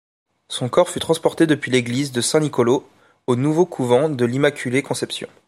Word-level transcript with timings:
Son 0.49 0.67
corps 0.67 0.89
fut 0.89 0.99
transporté 0.99 1.45
depuis 1.45 1.69
l'église 1.69 2.11
de 2.11 2.21
San 2.21 2.41
Niccolo 2.41 2.89
au 3.27 3.35
nouveau 3.35 3.67
couvent 3.67 4.09
de 4.09 4.25
l'Immaculée-Conception. 4.25 5.27